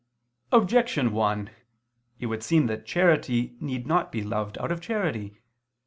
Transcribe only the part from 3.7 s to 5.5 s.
not be loved out of charity.